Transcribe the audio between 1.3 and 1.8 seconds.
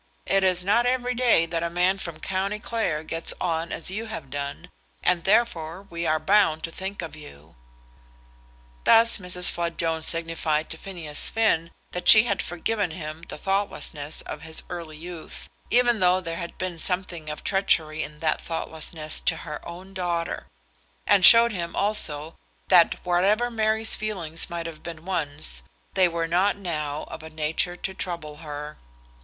that a